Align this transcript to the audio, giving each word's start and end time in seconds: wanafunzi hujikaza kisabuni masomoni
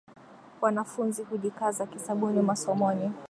wanafunzi 0.61 1.23
hujikaza 1.23 1.85
kisabuni 1.85 2.41
masomoni 2.41 3.11